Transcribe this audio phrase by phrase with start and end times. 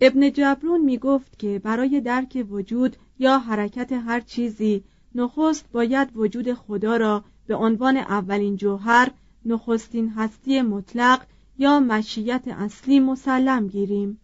[0.00, 6.52] ابن جبرون می گفت که برای درک وجود یا حرکت هر چیزی نخست باید وجود
[6.52, 9.10] خدا را به عنوان اولین جوهر
[9.44, 11.26] نخستین هستی مطلق
[11.58, 14.20] یا مشیت اصلی مسلم گیریم.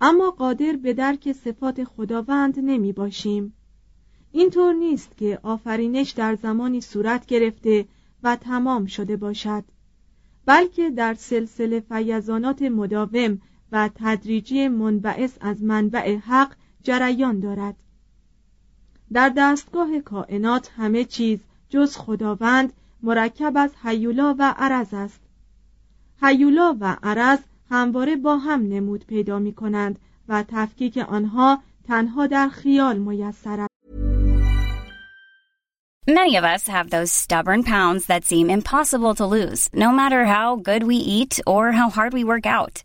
[0.00, 3.54] اما قادر به درک صفات خداوند نمی باشیم.
[4.32, 7.86] اینطور نیست که آفرینش در زمانی صورت گرفته
[8.22, 9.64] و تمام شده باشد
[10.46, 13.40] بلکه در سلسله فیضانات مداوم
[13.72, 16.52] و تدریجی منبعث از منبع حق
[16.82, 17.76] جریان دارد.
[19.12, 21.38] در دستگاه کائنات همه چیز
[21.68, 25.20] جز خداوند مرکب از حیولا و عرض است.
[26.22, 27.38] حیولا و عرض
[27.70, 29.98] همواره با هم نمود پیدا می کنند
[30.28, 33.74] و تفکیک آنها تنها در خیال میسر است.
[36.06, 40.56] Many of us have those stubborn pounds that seem impossible to lose, no matter how
[40.56, 42.84] good we eat or how hard we work out.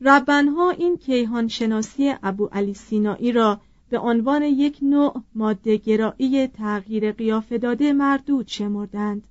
[0.00, 7.12] ربنها این کیهان شناسی ابو علی سینایی را به عنوان یک نوع ماده گرایی تغییر
[7.12, 9.22] قیافه داده مردود شمردند.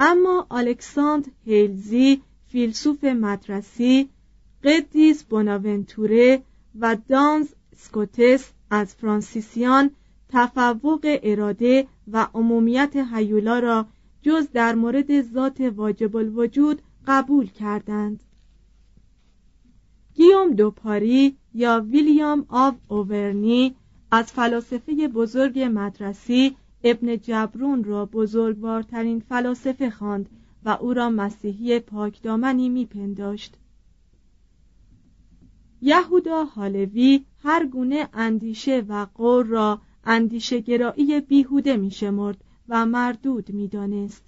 [0.00, 4.08] اما الکساندر هیلزی فیلسوف مدرسی
[4.64, 6.42] قدیس بوناونتوره
[6.80, 9.90] و دانز سکوتس از فرانسیسیان
[10.28, 13.86] تفوق اراده و عمومیت هیولا را
[14.22, 18.20] جز در مورد ذات واجب الوجود قبول کردند.
[20.16, 23.74] گیوم دوپاری یا ویلیام آف اوورنی
[24.10, 30.28] از فلاسفه بزرگ مدرسی ابن جبرون را بزرگوارترین فلاسفه خواند
[30.64, 33.54] و او را مسیحی پاکدامنی میپنداشت.
[35.82, 44.24] یهودا حالوی هر گونه اندیشه و قول را اندیشه گرایی بیهوده میشمرد و مردود می‌دانست.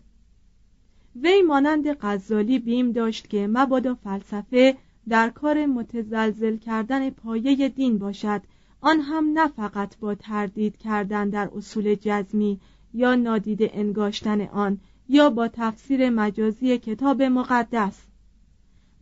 [1.23, 4.77] وی مانند غزالی بیم داشت که مبادا فلسفه
[5.09, 8.43] در کار متزلزل کردن پایه دین باشد.
[8.81, 12.61] آن هم نه فقط با تردید کردن در اصول جزمی
[12.95, 14.79] یا نادیده انگاشتن آن
[15.09, 18.03] یا با تفسیر مجازی کتاب مقدس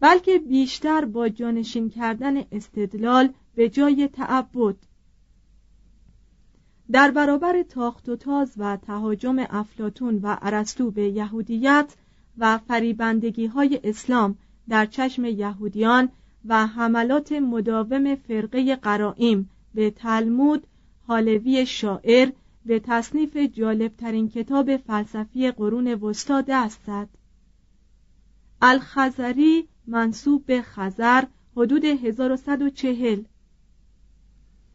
[0.01, 4.77] بلکه بیشتر با جانشین کردن استدلال به جای تعبد.
[6.91, 11.95] در برابر تاخت و تاز و تهاجم افلاتون و ارسطو به یهودیت
[12.39, 14.39] و فریبندگی های اسلام
[14.69, 16.09] در چشم یهودیان
[16.45, 20.67] و حملات مداوم فرقه قرائم به تلمود
[21.07, 22.33] حالوی شاعر
[22.67, 27.09] به تصنیف جالبترین کتاب فلسفی قرون وسطا دست زد.
[28.63, 31.25] الخزری منصوب به خزر
[31.57, 33.23] حدود 1140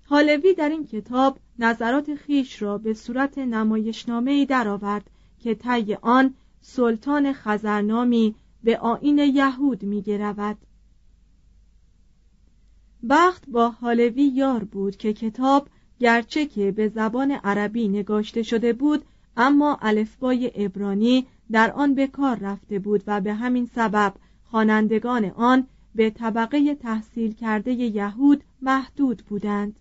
[0.05, 5.09] حالوی در این کتاب نظرات خیش را به صورت نمایشنامه ای درآورد
[5.39, 10.57] که طی آن سلطان خزرنامی به آین یهود می گرود.
[13.09, 15.67] بخت با حالوی یار بود که کتاب
[15.99, 19.05] گرچه که به زبان عربی نگاشته شده بود
[19.37, 24.13] اما الفبای عبرانی در آن به کار رفته بود و به همین سبب
[24.43, 29.79] خوانندگان آن به طبقه تحصیل کرده یهود محدود بودند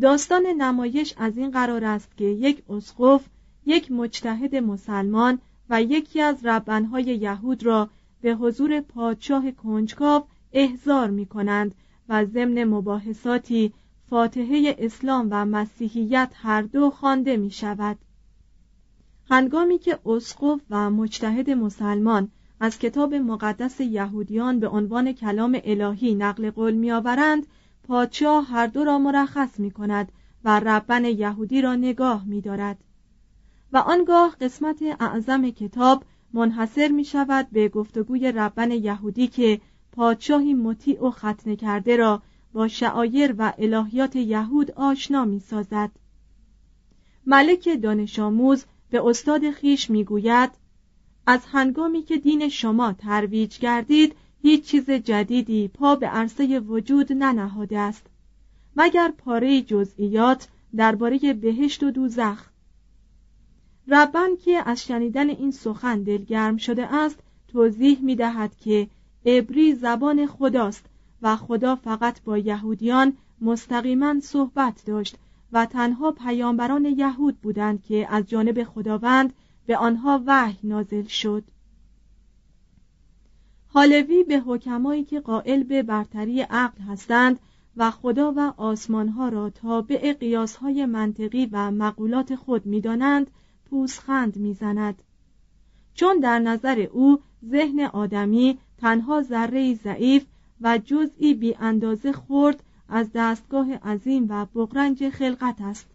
[0.00, 3.26] داستان نمایش از این قرار است که یک اسقف
[3.66, 5.38] یک مجتهد مسلمان
[5.70, 7.90] و یکی از ربنهای یهود را
[8.20, 11.74] به حضور پادشاه کنجکاو احضار می کنند
[12.08, 13.72] و ضمن مباحثاتی
[14.10, 17.98] فاتحه اسلام و مسیحیت هر دو خوانده می شود
[19.30, 22.30] هنگامی که اسقف و مجتهد مسلمان
[22.60, 27.46] از کتاب مقدس یهودیان به عنوان کلام الهی نقل قول میآورند
[27.84, 30.12] پادشاه هر دو را مرخص می کند
[30.44, 32.78] و ربن یهودی را نگاه می دارد
[33.72, 39.60] و آنگاه قسمت اعظم کتاب منحصر می شود به گفتگوی ربن یهودی که
[39.92, 42.22] پادشاهی مطیع و ختنه کرده را
[42.52, 45.90] با شعایر و الهیات یهود آشنا می سازد.
[47.26, 50.50] ملک دانش آموز به استاد خیش می گوید
[51.26, 57.78] از هنگامی که دین شما ترویج گردید هیچ چیز جدیدی پا به عرصه وجود ننهاده
[57.78, 58.06] است.
[58.76, 62.50] مگر پاره جزئیات درباره بهشت و دوزخ؟
[63.88, 67.18] ربن که از شنیدن این سخن دلگرم شده است
[67.48, 68.88] توضیح می دهد که
[69.26, 70.84] عبری زبان خداست
[71.22, 75.16] و خدا فقط با یهودیان مستقیما صحبت داشت
[75.52, 79.32] و تنها پیامبران یهود بودند که از جانب خداوند
[79.66, 81.44] به آنها وحی نازل شد.
[83.68, 87.38] حالوی به حکمایی که قائل به برتری عقل هستند
[87.76, 93.30] و خدا و آسمانها را تابع قیاسهای منطقی و مقولات خود می‌دانند
[93.70, 95.02] پوسخند می‌زند.
[95.94, 97.18] چون در نظر او
[97.50, 100.24] ذهن آدمی تنها ذره ضعیف
[100.60, 105.86] و جزئی بی اندازه خورد از دستگاه عظیم و بغرنج خلقت است.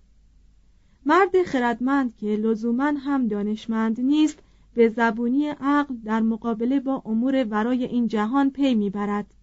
[1.05, 4.39] مرد خردمند که لزوما هم دانشمند نیست
[4.73, 9.33] به زبونی عقل در مقابله با امور ورای این جهان پی می‌برد.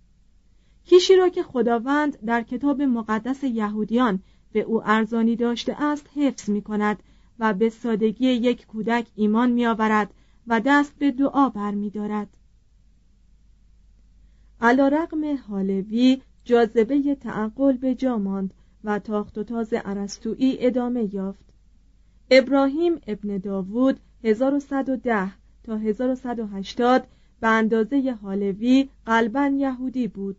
[0.84, 4.20] کیشی را که خداوند در کتاب مقدس یهودیان
[4.52, 7.02] به او ارزانی داشته است حفظ می کند
[7.38, 10.14] و به سادگی یک کودک ایمان می آورد
[10.46, 12.28] و دست به دعا بر می دارد.
[14.60, 18.54] علا رقم حالوی جاذبه تعقل به جا ماند
[18.84, 21.44] و تاخت و تاز عرستویی ادامه یافت
[22.30, 25.32] ابراهیم ابن داوود 1110
[25.64, 27.06] تا 1180
[27.40, 30.36] به اندازه حالوی قلبا یهودی بود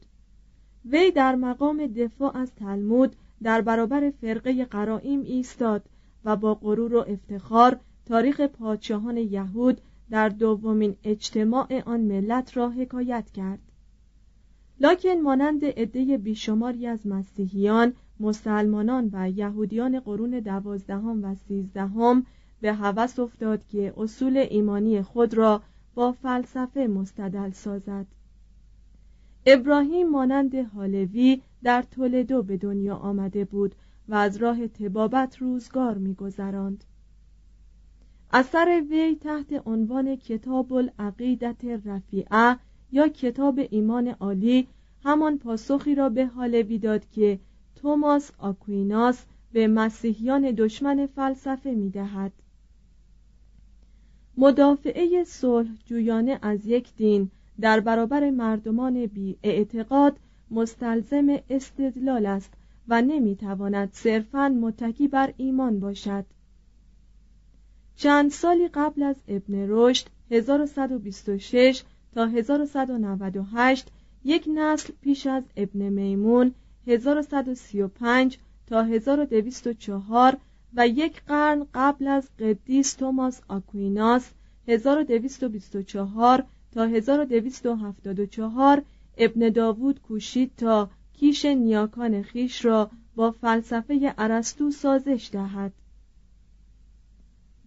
[0.85, 5.83] وی در مقام دفاع از تلمود در برابر فرقه قرائم ایستاد
[6.25, 13.31] و با غرور و افتخار تاریخ پادشاهان یهود در دومین اجتماع آن ملت را حکایت
[13.31, 13.59] کرد.
[14.79, 22.25] لکن مانند عده بیشماری از مسیحیان مسلمانان و یهودیان قرون دوازدهم و سیزدهم
[22.61, 25.61] به هوس افتاد که اصول ایمانی خود را
[25.95, 28.05] با فلسفه مستدل سازد.
[29.45, 33.75] ابراهیم مانند حالوی در تولدو به دنیا آمده بود
[34.09, 36.83] و از راه تبابت روزگار میگذراند
[38.31, 42.57] اثر وی تحت عنوان کتاب العقیدت رفیعه
[42.91, 44.67] یا کتاب ایمان عالی
[45.03, 47.39] همان پاسخی را به حالوی داد که
[47.75, 52.31] توماس آکویناس به مسیحیان دشمن فلسفه می دهد.
[54.37, 60.17] مدافعه صلح جویانه از یک دین در برابر مردمان بی اعتقاد
[60.51, 62.53] مستلزم استدلال است
[62.89, 66.25] و نمی‌تواند صرفا متکی بر ایمان باشد.
[67.95, 73.87] چند سالی قبل از ابن رشد 1126 تا 1198
[74.23, 76.53] یک نسل پیش از ابن میمون
[76.87, 80.37] 1135 تا 1204
[80.73, 84.29] و یک قرن قبل از قدیس توماس آکویناس
[84.67, 88.83] 1224 تا 1274
[89.17, 95.73] ابن داوود کوشید تا کیش نیاکان خیش را با فلسفه ارسطو سازش دهد.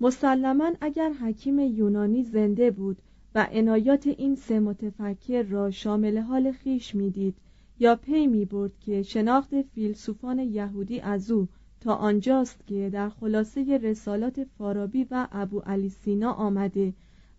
[0.00, 2.96] مسلما اگر حکیم یونانی زنده بود
[3.34, 7.34] و عنایات این سه متفکر را شامل حال خیش می‌دید
[7.78, 11.48] یا پی می برد که شناخت فیلسوفان یهودی از او
[11.80, 16.92] تا آنجاست که در خلاصه رسالات فارابی و ابو علی سینا آمده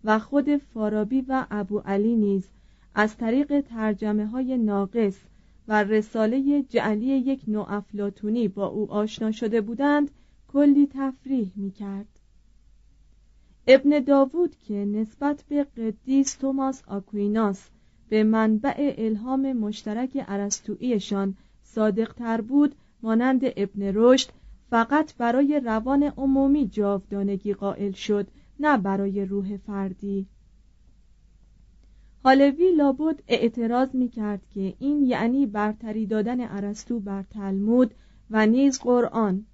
[0.04, 2.48] و خود فارابی و ابو علی نیز
[2.94, 5.18] از طریق ترجمه های ناقص
[5.68, 10.10] و رساله جعلی یک نوع افلاتونی با او آشنا شده بودند
[10.48, 12.06] کلی تفریح می کرد.
[13.66, 17.68] ابن داوود که نسبت به قدیس توماس آکویناس
[18.08, 24.28] به منبع الهام مشترک عرستویشان صادق تر بود مانند ابن رشد
[24.70, 28.26] فقط برای روان عمومی جاودانگی قائل شد
[28.60, 30.26] نه برای روح فردی
[32.24, 37.94] حالوی لابد اعتراض می کرد که این یعنی برتری دادن ارسطو بر تلمود
[38.30, 39.46] و نیز قرآن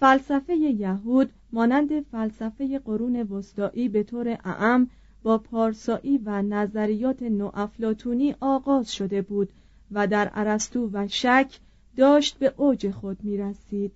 [0.00, 4.90] فلسفه یهود مانند فلسفه قرون وسطایی به طور اعم
[5.22, 9.48] با پارسایی و نظریات نوافلاتونی آغاز شده بود
[9.92, 11.58] و در ارسطو و شک
[11.96, 13.92] داشت به اوج خود می رسید.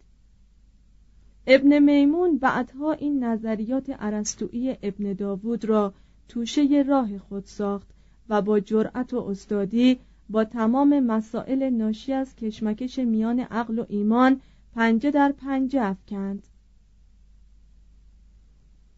[1.47, 5.95] ابن میمون بعدها این نظریات ارسطویی ابن داوود را
[6.29, 7.89] توشه راه خود ساخت
[8.29, 9.99] و با جرأت و استادی
[10.31, 14.41] با تمام مسائل ناشی از کشمکش میان عقل و ایمان
[14.75, 16.47] پنجه در پنجه افکند.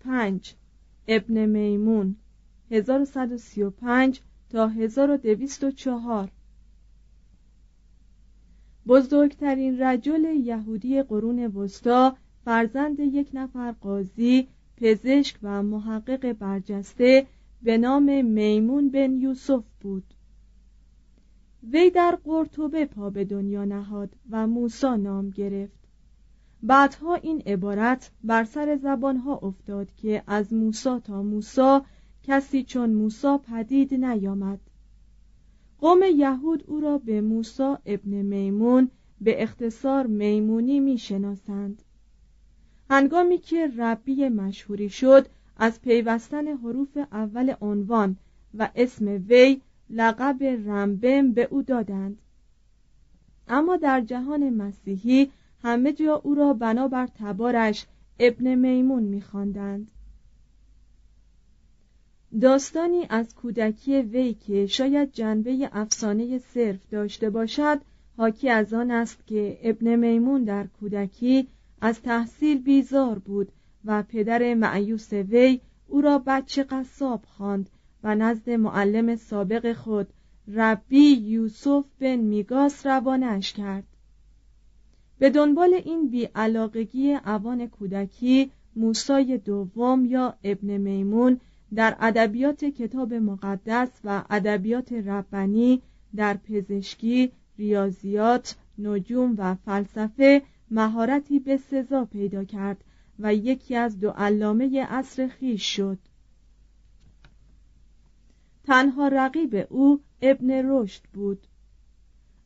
[0.00, 0.54] پنج.
[1.08, 2.16] ابن میمون
[2.70, 6.30] 1135 تا 1204
[8.86, 17.26] بزرگترین رجل یهودی قرون وسطا فرزند یک نفر قاضی پزشک و محقق برجسته
[17.62, 20.14] به نام میمون بن یوسف بود.
[21.72, 25.78] وی در قرطبه پا به دنیا نهاد و موسا نام گرفت.
[26.62, 31.84] بعدها این عبارت بر سر زبانها افتاد که از موسا تا موسا
[32.22, 34.60] کسی چون موسا پدید نیامد.
[35.78, 38.90] قوم یهود او را به موسا ابن میمون
[39.20, 41.82] به اختصار میمونی می‌شناسند.
[42.90, 45.26] هنگامی که ربی مشهوری شد
[45.56, 48.16] از پیوستن حروف اول عنوان
[48.54, 52.18] و اسم وی لقب رمبم به او دادند.
[53.48, 55.30] اما در جهان مسیحی
[55.62, 57.86] همه جا او را بنابر تبارش
[58.18, 59.90] ابن میمون میخواندند.
[62.40, 67.80] داستانی از کودکی وی که شاید جنبه افسانه صرف داشته باشد
[68.16, 71.48] حاکی از آن است که ابن میمون در کودکی
[71.86, 73.52] از تحصیل بیزار بود
[73.84, 77.70] و پدر معیوس وی او را بچه قصاب خواند
[78.02, 80.08] و نزد معلم سابق خود
[80.54, 83.84] ربی یوسف بن میگاس روانش کرد.
[85.18, 91.40] به دنبال این بیعلاقگی اوان کودکی موسای دوم یا ابن میمون
[91.74, 95.82] در ادبیات کتاب مقدس و ادبیات ربانی
[96.16, 102.84] در پزشکی، ریاضیات، نجوم و فلسفه مهارتی به سزا پیدا کرد
[103.18, 105.98] و یکی از دو علامه عصر خیش شد.
[108.64, 111.46] تنها رقیب او ابن رشد بود.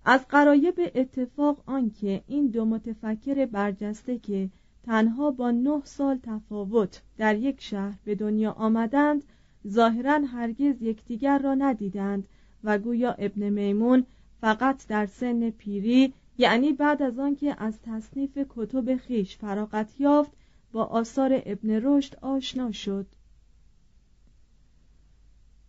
[0.04, 4.50] از قرایب اتفاق آنکه این دو متفکر برجسته که
[4.82, 9.24] تنها با نه سال تفاوت در یک شهر به دنیا آمدند
[9.68, 12.28] ظاهرا هرگز یکدیگر را ندیدند
[12.64, 14.06] و گویا ابن میمون
[14.40, 20.32] فقط در سن پیری یعنی بعد از آنکه از تصنیف کتب خیش فراغت یافت
[20.72, 23.06] با آثار ابن رشد آشنا شد.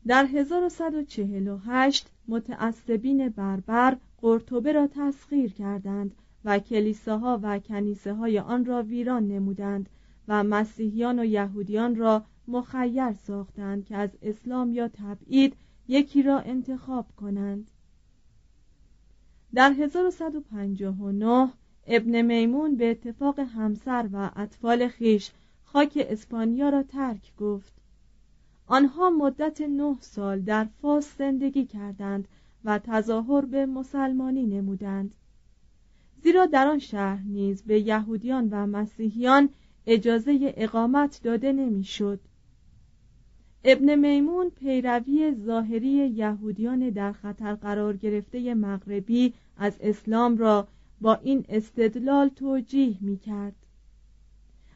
[0.07, 8.83] در 1148 متعصبین بربر قرطبه را تسخیر کردند و کلیساها و کنیسه های آن را
[8.83, 9.89] ویران نمودند
[10.27, 15.55] و مسیحیان و یهودیان را مخیر ساختند که از اسلام یا تبعید
[15.87, 17.70] یکی را انتخاب کنند.
[19.53, 21.50] در 1159
[21.88, 25.31] ابن میمون به اتفاق همسر و اطفال خیش
[25.65, 27.74] خاک اسپانیا را ترک گفت
[28.67, 32.27] آنها مدت نه سال در فاس زندگی کردند
[32.65, 35.15] و تظاهر به مسلمانی نمودند
[36.24, 39.50] زیرا در آن شهر نیز به یهودیان و مسیحیان
[39.88, 42.20] اجازه اقامت داده نمی‌شد.
[43.63, 50.67] ابن میمون پیروی ظاهری یهودیان در خطر قرار گرفته مغربی از اسلام را
[51.01, 53.55] با این استدلال توجیه می کرد.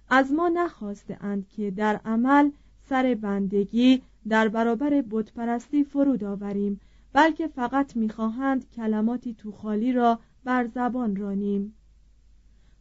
[0.10, 2.52] از ما نخواسته اند که در عمل
[2.90, 6.80] سر بندگی در برابر بتپرستی فرود آوریم
[7.14, 11.74] بلکه فقط می‌خواهند کلماتی توخالی را بر زبان رانیم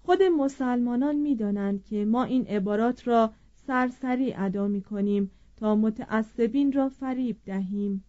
[0.03, 3.33] خود مسلمانان می‌دانند که ما این عبارات را
[3.67, 8.05] سرسری ادا می کنیم تا متعصبین را فریب دهیم.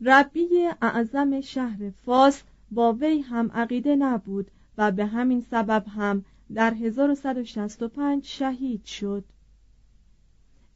[0.00, 0.48] ربی
[0.82, 6.24] اعظم شهر فاس با وی هم عقیده نبود و به همین سبب هم
[6.54, 9.24] در 1165 شهید شد.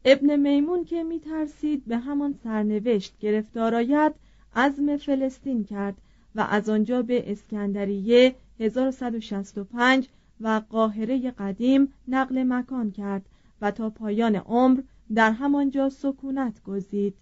[0.04, 4.14] ابن میمون که می ترسید به همان سرنوشت گرفتار آید
[4.56, 5.96] عزم فلسطین کرد
[6.34, 10.08] و از آنجا به اسکندریه 1165
[10.40, 13.26] و قاهره قدیم نقل مکان کرد
[13.60, 14.80] و تا پایان عمر
[15.14, 17.14] در همانجا سکونت گزید.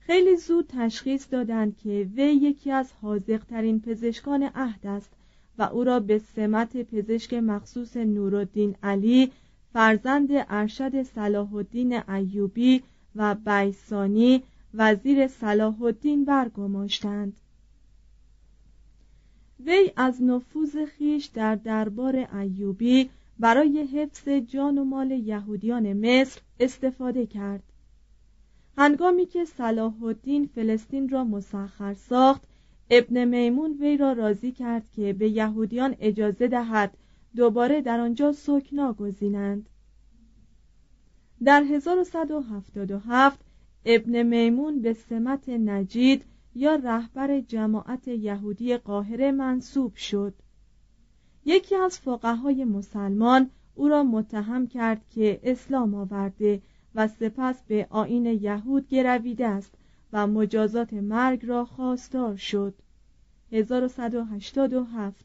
[0.00, 5.10] خیلی زود تشخیص دادند که وی یکی از حاضقترین پزشکان عهد است
[5.58, 9.32] و او را به سمت پزشک مخصوص نورالدین علی
[9.72, 12.82] فرزند ارشد صلاح الدین ایوبی
[13.16, 14.42] و بیسانی
[14.74, 17.36] وزیر صلاح الدین برگماشتند.
[19.66, 23.10] وی از نفوذ خیش در دربار ایوبی
[23.42, 27.62] برای حفظ جان و مال یهودیان مصر استفاده کرد.
[28.78, 32.42] هنگامی که صلاح الدین فلسطین را مسخر ساخت
[32.90, 36.96] ابن میمون وی را راضی کرد که به یهودیان اجازه دهد
[37.36, 39.68] دوباره در آنجا سکنا گزینند.
[41.44, 43.40] در 1177
[43.84, 50.34] ابن میمون به سمت نجید یا رهبر جماعت یهودی قاهره منصوب شد.
[51.44, 56.62] یکی از فقهای مسلمان او را متهم کرد که اسلام آورده
[56.94, 59.74] و سپس به آین یهود گرویده است
[60.12, 62.74] و مجازات مرگ را خواستار شد.
[63.52, 65.24] 1187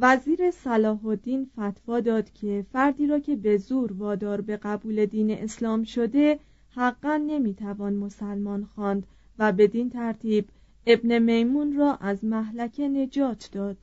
[0.00, 5.30] وزیر صلاح الدین فتوا داد که فردی را که به زور وادار به قبول دین
[5.30, 6.38] اسلام شده
[6.70, 9.06] حقا نمی‌توان مسلمان خواند
[9.38, 10.48] و بدین ترتیب
[10.86, 13.76] ابن میمون را از محلکه نجات داد.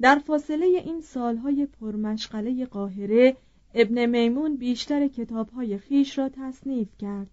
[0.00, 3.36] در فاصله این سالهای پرمشغله قاهره
[3.74, 7.30] ابن میمون بیشتر کتابهای خیش را تصنیف کرد.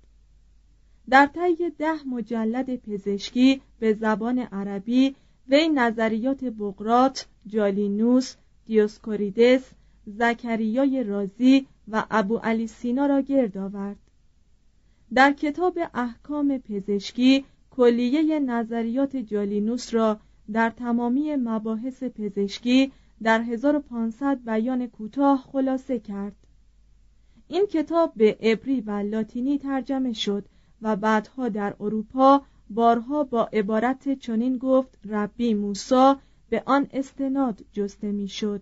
[1.10, 5.16] در طی ده مجلد پزشکی به زبان عربی
[5.50, 8.36] وی نظریات بقرات، جالینوس،
[8.66, 9.72] دیوسکوریدس،
[10.06, 13.98] زکریای رازی و ابو علی سینا را گرد آورد.
[15.14, 17.46] در کتاب احکام پزشکی
[17.78, 20.20] کلیه نظریات جالینوس را
[20.52, 22.92] در تمامی مباحث پزشکی
[23.24, 26.36] در 1500 بیان کوتاه خلاصه کرد
[27.48, 30.46] این کتاب به عبری و لاتینی ترجمه شد
[30.82, 38.12] و بعدها در اروپا بارها با عبارت چنین گفت ربی موسا به آن استناد جسته
[38.12, 38.62] می‌شد.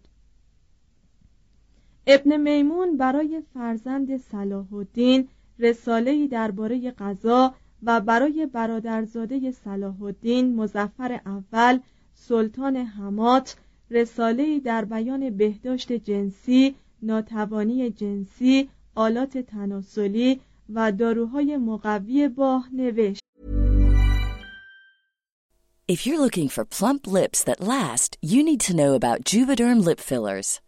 [2.08, 5.28] ابن میمون برای فرزند صلاح الدین
[5.60, 7.54] رساله‌ای درباره غذا
[7.86, 11.80] و برای برادرزاده صلاح الدین مزفر اول
[12.14, 13.56] سلطان حمات
[13.92, 20.42] رساله‌ای در بیان بهداشت جنسی، ناتوانی جنسی، آلات تناسلی
[20.74, 23.22] و داروهای مقوی باه نوشت.
[25.88, 30.00] If you're looking for plump lips that last, you need to know about Juvederm lip
[30.00, 30.65] fillers.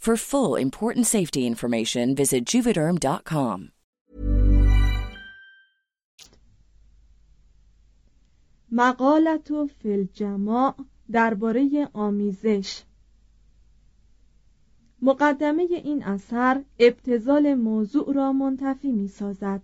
[0.00, 3.68] For full important safety information, visit juvederm.com.
[8.72, 10.74] مقالت و فلجماع
[11.12, 12.82] درباره آمیزش
[15.02, 19.62] مقدمه این اثر ابتزال موضوع را منتفی می سازد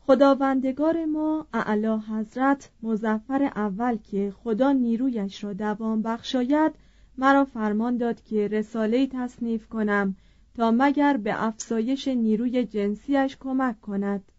[0.00, 6.87] خداوندگار ما اعلی حضرت مزفر اول که خدا نیرویش را دوام بخشاید
[7.18, 10.16] مرا فرمان داد که رساله تصنیف کنم
[10.56, 14.32] تا مگر به افزایش نیروی جنسیش کمک کند.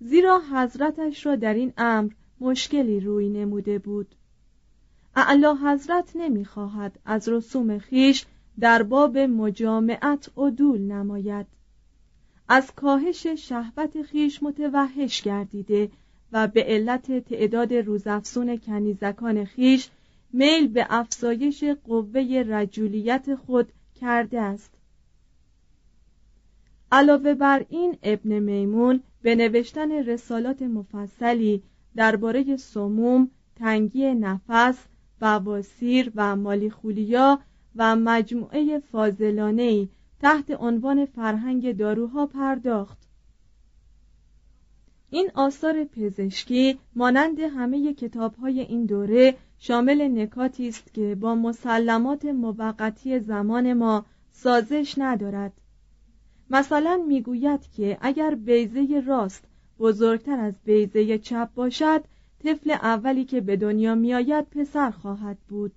[0.00, 4.14] زیرا حضرتش را در این امر مشکلی روی نموده بود.
[5.16, 8.26] اعلی حضرت نمی‌خواهد از رسوم خیش
[8.60, 11.46] در باب مجامعت عدول نماید.
[12.48, 15.90] از کاهش شهوت خیش متوحش گردیده
[16.32, 19.90] و به علت تعداد روزافزون کنیزکان خیش
[20.38, 24.70] میل به افزایش قوه رجولیت خود کرده است.
[26.92, 31.62] علاوه بر این ابن میمون به نوشتن رسالات مفصلی
[31.96, 34.78] درباره سموم، تنگی نفس،
[35.20, 37.40] بواسیر و مالیخولیا
[37.76, 39.88] و مجموعه فاضلانه
[40.20, 42.98] تحت عنوان فرهنگ داروها پرداخت.
[45.10, 53.20] این آثار پزشکی مانند همه کتابهای این دوره شامل نکاتی است که با مسلمات موقتی
[53.20, 55.52] زمان ما سازش ندارد.
[56.50, 59.44] مثلا می‌گوید که اگر بیزه راست
[59.78, 62.04] بزرگتر از بیزه چپ باشد
[62.44, 65.72] طفل اولی که به دنیا میآید پسر خواهد بود.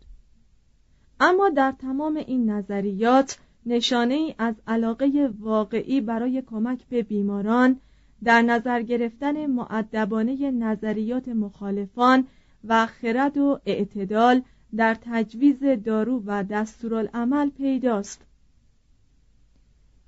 [1.20, 7.80] اما در تمام این نظریات نشانه ای از علاقه واقعی برای کمک به بیماران
[8.24, 12.28] در نظر گرفتن معدبانه نظریات مخالفان
[12.63, 14.41] و خرد و اعتدال
[14.76, 18.22] در تجویز دارو و دستورالعمل پیداست.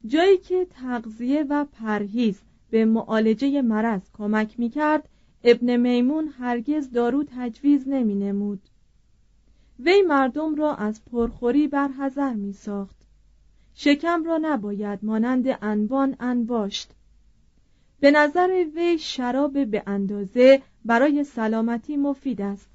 [0.06, 5.10] جایی که تغذیه و پرهیز به معالجه مرض کمک می کرد
[5.44, 8.62] ابن میمون هرگز دارو تجویز نمی نمود
[9.80, 12.96] وی مردم را از پرخوری برحضر می ساخت
[13.74, 16.92] شکم را نباید مانند انبان انباشت.
[18.00, 22.70] به نظر وی شراب به اندازه برای سلامتی مفید است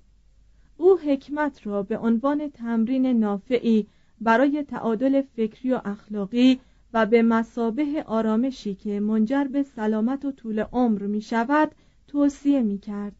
[0.77, 3.87] او حکمت را به عنوان تمرین نافعی
[4.21, 6.61] برای تعادل فکری و اخلاقی
[6.93, 11.73] و به مسابه آرامشی که منجر به سلامت و طول عمر می شود
[12.09, 13.17] توصیه می کرد.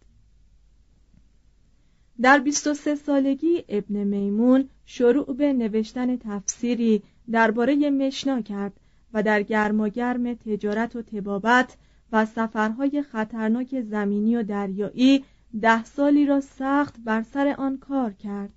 [2.21, 8.73] در 23 سالگی ابن میمون شروع به نوشتن تفسیری درباره مشنا کرد
[9.13, 11.77] و در گرماگرم تجارت و تبابت
[12.13, 15.25] و سفرهای خطرناک زمینی و دریایی
[15.61, 18.51] ده سالی را سخت بر سر آن کار کرد.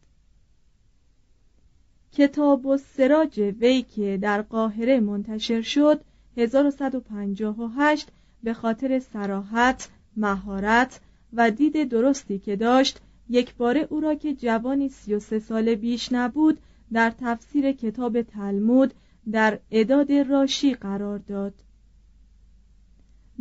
[2.11, 6.01] کتاب و سراج وی که در قاهره منتشر شد
[6.37, 8.07] 1158
[8.43, 10.99] به خاطر سراحت، مهارت
[11.33, 15.75] و دید درستی که داشت یک باره او را که جوانی سی و سه ساله
[15.75, 16.59] بیش نبود
[16.93, 18.93] در تفسیر کتاب تلمود
[19.31, 21.53] در اداد راشی قرار داد.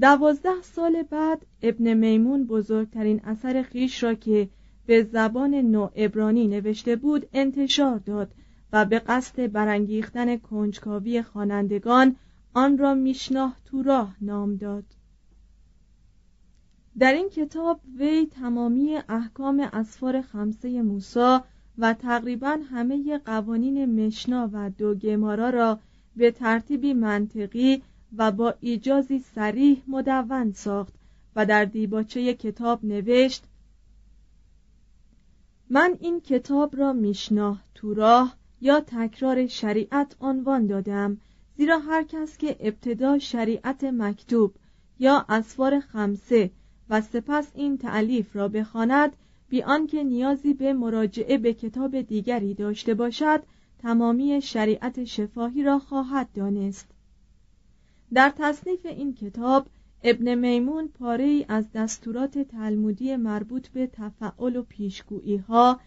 [0.01, 4.49] دوازده سال بعد ابن میمون بزرگترین اثر خیش را که
[4.87, 8.35] به زبان نو ابرانی نوشته بود انتشار داد
[8.73, 12.17] و به قصد برانگیختن کنجکاوی خوانندگان
[12.55, 14.85] آن را میشناه تو راه نام داد.
[16.99, 21.45] در این کتاب وی تمامی احکام اسفار خمسه موسا
[21.79, 25.79] و تقریبا همه قوانین مشنا و دو گمارا را
[26.17, 27.83] به ترتیبی منطقی
[28.17, 30.95] و با ایجازی سریح مدون ساخت
[31.37, 33.45] و در دیباچه کتاب نوشت
[35.71, 41.19] من این کتاب را میشناه تو راه یا تکرار شریعت عنوان دادم
[41.57, 44.55] زیرا هر کس که ابتدا شریعت مکتوب
[44.99, 46.51] یا اسوار خمسه
[46.91, 49.17] و سپس این تعلیف را بخواند
[49.49, 53.43] بی آنکه نیازی به مراجعه به کتاب دیگری داشته باشد
[53.79, 56.87] تمامی شریعت شفاهی را خواهد دانست.
[58.15, 59.67] در تصنیف این کتاب
[60.03, 65.81] ابن میمون پاره ای از دستورات تلمودی مربوط به تفعل و پیشگویی ها،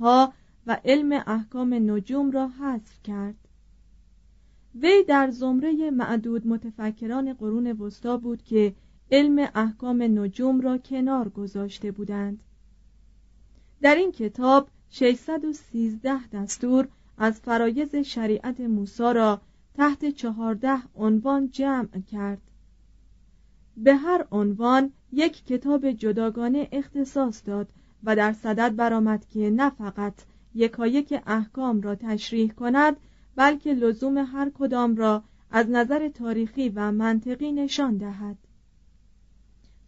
[0.00, 0.32] ها
[0.66, 3.34] و علم احکام نجوم را حذف کرد.
[4.74, 8.74] وی در زمره معدود متفکران قرون وسطا بود که
[9.10, 12.42] علم احکام نجوم را کنار گذاشته بودند.
[13.82, 19.40] در این کتاب 613 دستور از فرایز شریعت موسی را
[19.74, 22.40] تحت چهارده عنوان جمع کرد.
[23.76, 27.68] به هر عنوان یک کتاب جداگانه اختصاص داد
[28.04, 30.14] و در صدد برآمد که نه فقط
[30.54, 32.96] یکایک احکام را تشریح کند
[33.36, 38.36] بلکه لزوم هر کدام را از نظر تاریخی و منطقی نشان دهد.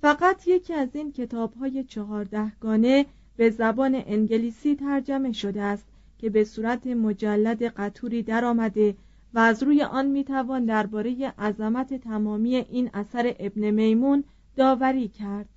[0.00, 5.86] فقط یکی از این کتاب های چهاردهگانه به زبان انگلیسی ترجمه شده است
[6.18, 8.96] که به صورت مجلد قطوری درآمده
[9.34, 14.24] و از روی آن می‌توان درباره عظمت تمامی این اثر ابن میمون
[14.56, 15.48] داوری کرد.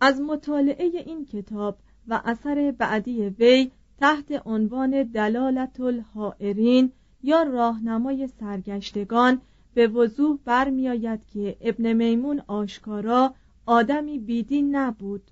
[0.00, 9.40] از مطالعه این کتاب و اثر بعدی وی تحت عنوان دلالت الحائرین یا راهنمای سرگشتگان
[9.74, 13.34] به وضوح برمیآید که ابن میمون آشکارا
[13.66, 15.30] آدمی بیدین نبود.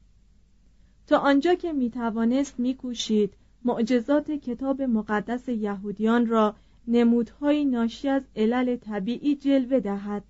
[1.06, 6.54] تا آنجا که می‌توانست میکوشید معجزات کتاب مقدس یهودیان را
[6.88, 10.24] نمودهایی ناشی از علل طبیعی جلوه دهد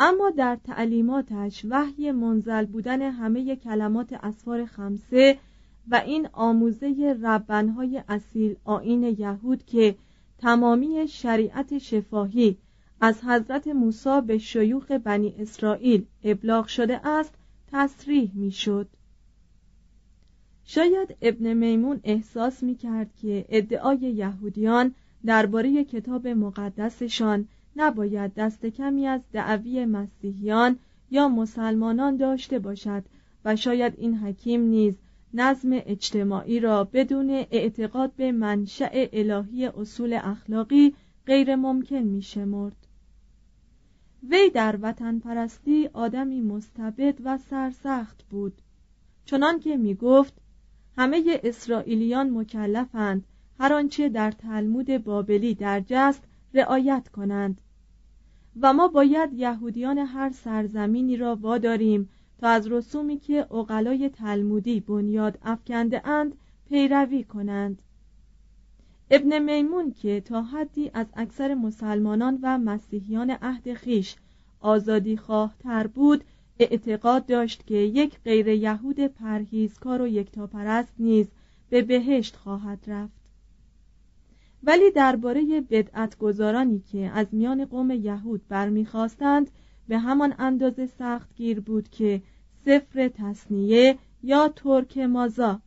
[0.00, 5.38] اما در تعلیماتش وحی منزل بودن همه کلمات اسفار خمسه
[5.90, 9.94] و این آموزه ربنهای اصیل آین یهود که
[10.38, 12.56] تمامی شریعت شفاهی
[13.00, 17.34] از حضرت موسی به شیوخ بنی اسرائیل ابلاغ شده است
[17.72, 18.88] تصریح می‌شد.
[20.74, 24.94] شاید ابن میمون احساس می کرد که ادعای یهودیان
[25.26, 30.78] درباره کتاب مقدسشان نباید دست کمی از دعوی مسیحیان
[31.10, 33.04] یا مسلمانان داشته باشد
[33.44, 34.94] و شاید این حکیم نیز
[35.34, 40.94] نظم اجتماعی را بدون اعتقاد به منشأ الهی اصول اخلاقی
[41.26, 42.76] غیر ممکن می شمرد.
[44.30, 48.62] وی در وطن پرستی آدمی مستبد و سرسخت بود
[49.24, 50.40] چنان که می گفت
[50.96, 53.24] همه اسرائیلیان مکلفند.
[53.58, 56.22] هر آنچه در تلمود بابلی درج است
[56.54, 57.60] رعایت کنند.
[58.60, 65.38] و ما باید یهودیان هر سرزمینی را واداریم تا از رسومی که اقلای تلمودی بنیاد
[65.42, 66.36] افکنده اند
[66.68, 67.82] پیروی کنند.
[69.10, 74.16] ابن میمون که تا حدی از اکثر مسلمانان و مسیحیان عهد خیش
[74.60, 76.24] آزادی خواه تر بود
[76.60, 81.26] اعتقاد داشت که یک غیر یهود پرهیزکار و یکتاپرست نیز
[81.70, 83.20] به بهشت خواهد رفت.
[84.62, 89.50] ولی درباره بدعت گذارانی که از میان قوم یهود برمیخواستند
[89.88, 92.22] به همان اندازه سخت گیر بود که
[92.64, 95.60] سفر تصنیه یا ترک مازا.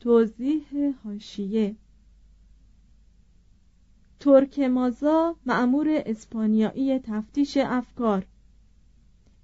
[0.00, 1.76] توضیح هاشیه
[4.20, 8.26] ترک مازا معمور اسپانیایی تفتیش افکار.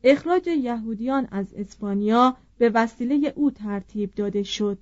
[0.06, 4.78] اخراج یهودیان از اسپانیا به وسیله او ترتیب داده شد.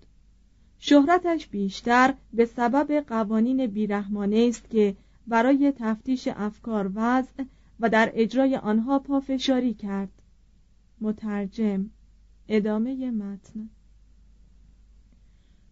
[0.78, 7.44] شهرتش بیشتر به سبب قوانین بیرحمانه است که برای تفتیش افکار وضع
[7.80, 10.22] و در اجرای آنها پافشاری کرد.
[11.00, 11.90] مترجم
[12.48, 13.68] ادامه متن.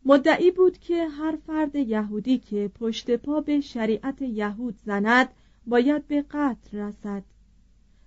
[0.05, 5.29] مدعی بود که هر فرد یهودی که پشت پا به شریعت یهود زند
[5.67, 7.23] باید به قتل رسد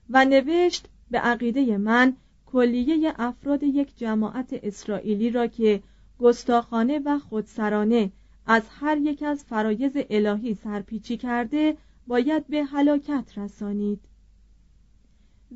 [0.10, 5.84] و نوشت به عقیده من کلیه افراد یک جماعت اسرائیلی را که
[6.19, 8.12] گستاخانه و خودسرانه
[8.45, 13.99] از هر یک از فرایز الهی سرپیچی کرده باید به هلاکت رسانید.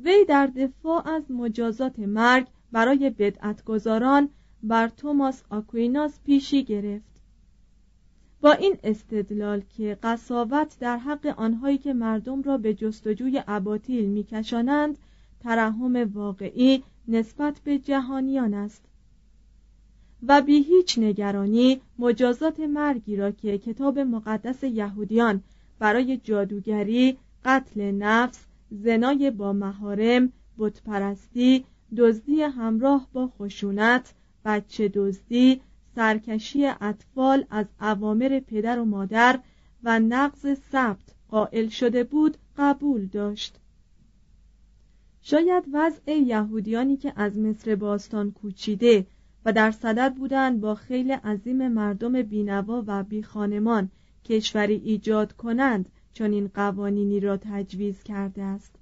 [0.04, 4.28] وی در دفاع از مجازات مرگ برای بدعتگذاران
[4.62, 7.20] بر توماس آکویناس پیشی گرفت.
[8.40, 14.98] با این استدلال که قصاوت در حق آنهایی که مردم را به جستجوی اباطیل میکشانند
[15.40, 18.84] ترحم واقعی نسبت به جهانیان است.
[20.22, 25.42] و بی هیچ نگرانی مجازات مرگی را که کتاب مقدس یهودیان
[25.78, 31.64] برای جادوگری، قتل نفس، زنای با مهارم، بتپرستی،
[31.96, 35.60] دزدی همراه با خشونت، بچه دزدی،
[35.94, 39.40] سرکشی اطفال از اوامر پدر و مادر
[39.82, 43.58] و نقض ثبت قائل شده بود قبول داشت.
[45.30, 49.06] شاید وضع یهودیانی که از مصر باستان کوچیده
[49.44, 53.90] و در صدد بودند با خیل عظیم مردم بینوا و بیخانمان
[54.24, 58.74] کشوری ایجاد کنند چون این قوانینی را تجویز کرده است.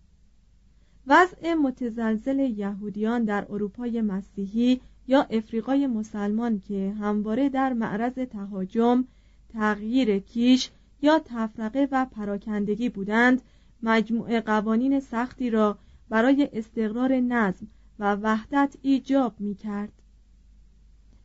[1.06, 9.04] وضع متزلزل یهودیان در اروپای مسیحی یا افریقای مسلمان که همواره در معرض تهاجم
[9.52, 10.70] تغییر کیش
[11.02, 13.42] یا تفرقه و پراکندگی بودند
[13.82, 17.66] مجموعه قوانین سختی را برای استقرار نظم
[17.98, 19.92] و وحدت ایجاب می کرد.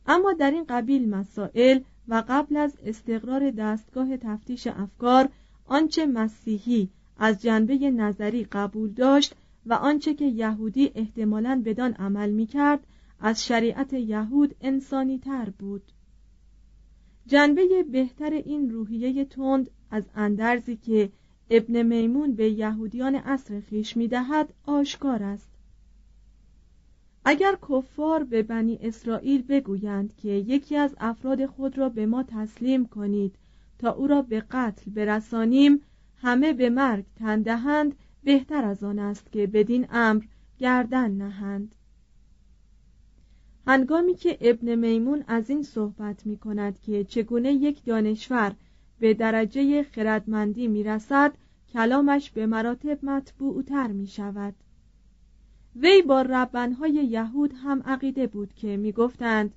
[0.06, 5.28] اما در این قبیل مسائل و قبل از استقرار دستگاه تفتیش افکار
[5.66, 9.34] آنچه مسیحی از جنبه نظری قبول داشت
[9.66, 12.86] و آنچه که یهودی احتمالاً بدان عمل می کرد
[13.20, 15.82] از شریعت یهود انسانی تر بود
[17.26, 21.12] جنبه بهتر این روحیه تند از اندرزی که
[21.54, 25.48] ابن میمون به یهودیان عصر خیش می‌دهد آشکار است.
[27.24, 32.86] اگر کفار به بنی اسرائیل بگویند که یکی از افراد خود را به ما تسلیم
[32.86, 33.34] کنید
[33.78, 35.80] تا او را به قتل برسانیم
[36.16, 40.22] همه به مرگ تندهند بهتر از آن است که بدین امر
[40.58, 41.74] گردن نهند.
[43.66, 48.54] هنگامی که ابن میمون از این صحبت می کند که چگونه یک دانشور
[49.00, 51.32] به درجه خردمندی می رسد
[51.72, 54.54] کلامش به مراتب مطبوعتر می شود
[55.76, 59.54] وی با ربنهای یهود هم عقیده بود که می گفتند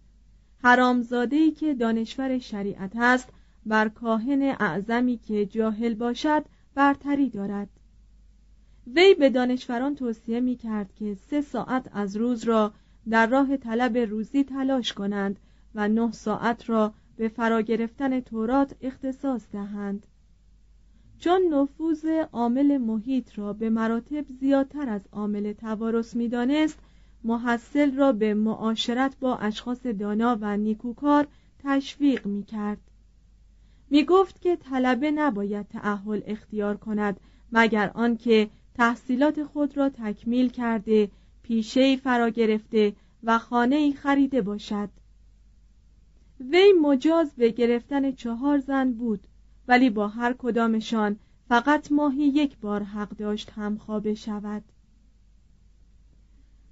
[0.63, 3.29] حرامزاده‌ای که دانشور شریعت است
[3.65, 7.69] بر کاهن اعظمی که جاهل باشد برتری دارد.
[8.87, 12.73] وی به دانشوران توصیه می کرد که سه ساعت از روز را
[13.09, 15.39] در راه طلب روزی تلاش کنند
[15.75, 20.05] و نه ساعت را به فرا گرفتن تورات اختصاص دهند.
[21.19, 26.79] چون نفوذ عامل محیط را به مراتب زیادتر از عامل توارث می‌دانست
[27.23, 31.27] محصل را به معاشرت با اشخاص دانا و نیکوکار
[31.63, 32.81] تشویق می کرد
[33.89, 37.19] می گفت که طلبه نباید تعهل اختیار کند
[37.51, 41.09] مگر آنکه تحصیلات خود را تکمیل کرده
[41.43, 44.89] پیشه فرا گرفته و خانه خریده باشد.
[46.39, 49.27] وی مجاز به گرفتن چهار زن بود.
[49.67, 54.63] ولی با هر کدامشان فقط ماهی یک بار حق داشت هم خوابه شود.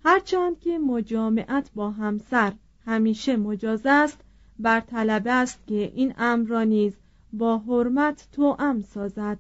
[0.06, 2.54] هرچند که مجامعت با همسر
[2.86, 4.22] همیشه مجاز است
[4.60, 6.94] بر طلبه است که این امر را نیز
[7.34, 9.40] با حرمت توأم سازد.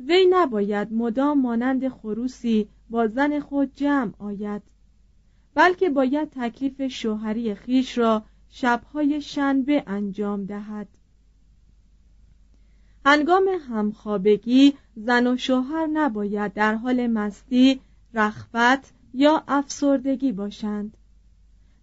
[0.00, 4.62] وی نباید مدام مانند خروسی با زن خود جمع آید
[5.54, 10.88] بلکه باید تکلیف شوهری خیش را شبهای شنبه انجام دهد.
[13.04, 17.80] هنگام همخوابگی زن و شوهر نباید در حال مستی
[18.14, 20.96] رخوت یا افسردگی باشند.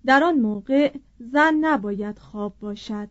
[0.05, 3.09] در آن موقع زن نباید خواب باشد.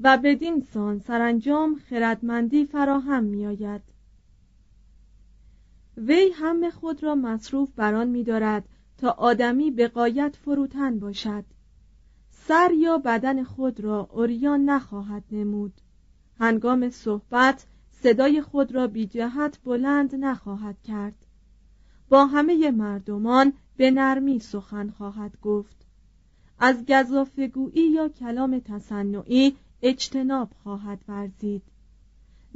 [0.00, 3.82] و بدین سان سرانجام خردمندی فراهم میآید.
[5.96, 11.44] وی هم خود را مصروف بران می‌دارد تا آدمی به قایت فروتن باشد.
[12.30, 15.80] سر یا بدن خود را اوریان نخواهد نمود.
[16.40, 21.26] هنگام صحبت صدای خود را بی جهت بلند نخواهد کرد.
[22.08, 25.76] با همه مردمان به نرمی سخن خواهد گفت.
[26.58, 31.62] از گذافگویی یا کلام تصنعی اجتناب خواهد ورزید.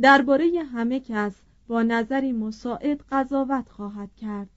[0.01, 1.35] درباره همه کس
[1.69, 4.51] با نظری مساعد قضاوت خواهد کرد.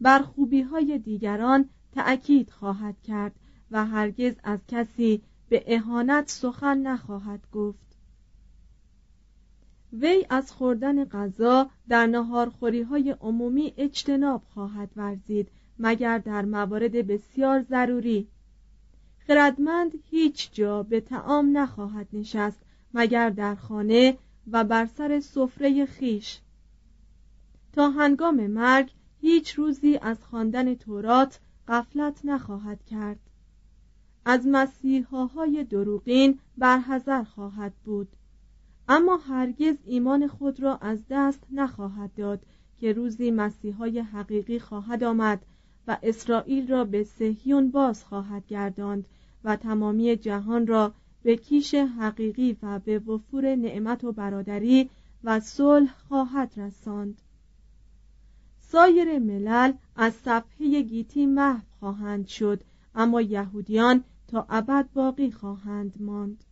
[0.00, 3.34] بر خوبی های دیگران تأکید خواهد کرد
[3.70, 7.91] و هرگز از کسی به اهانت سخن نخواهد گفت.
[9.92, 17.62] وی از خوردن غذا در نهارخوری های عمومی اجتناب خواهد ورزید مگر در موارد بسیار
[17.62, 18.28] ضروری.
[19.26, 22.60] خردمند هیچ جا به تعام نخواهد نشست
[22.94, 24.18] مگر در خانه
[24.50, 26.40] و بر سر سفره خیش.
[27.72, 33.20] تا هنگام مرگ هیچ روزی از خواندن تورات غفلت نخواهد کرد.
[34.24, 38.08] از مسیحاهای دروغین برحذر خواهد بود.
[38.88, 42.46] اما هرگز ایمان خود را از دست نخواهد داد
[42.78, 45.42] که روزی مسیحای حقیقی خواهد آمد
[45.86, 49.06] و اسرائیل را به سهیون باز خواهد گرداند
[49.44, 54.90] و تمامی جهان را به کیش حقیقی و به وفور نعمت و برادری
[55.24, 57.22] و صلح خواهد رساند.
[58.58, 62.62] سایر ملل از صفحه گیتی محو خواهند شد
[62.94, 66.44] اما یهودیان تا ابد باقی خواهند ماند.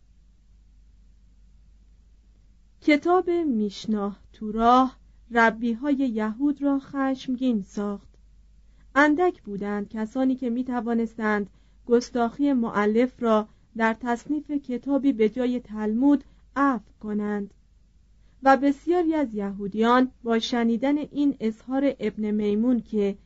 [2.83, 4.97] کتاب میشناه تو راه
[5.31, 8.09] ربی های یهود را خشمگین ساخت.
[8.95, 11.51] اندک بودند کسانی که می توانستند
[11.87, 16.25] گستاخی معلف را در تصنیف کتابی به جای تلمود
[16.57, 17.55] عفو کنند.
[18.43, 23.17] و بسیاری از یهودیان با شنیدن این اظهار ابن میمون که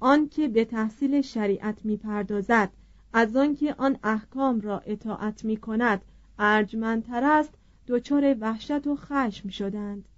[0.00, 2.70] آنکه به تحصیل شریعت می‌پردازد
[3.12, 6.02] از آنکه آن احکام را اطاعت می کند
[6.38, 7.54] ارجمندتر است
[7.86, 10.08] دچار وحشت و خشم شدند.